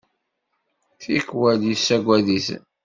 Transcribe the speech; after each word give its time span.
Tikwal 1.01 1.59
yessagad-iten. 1.69 2.63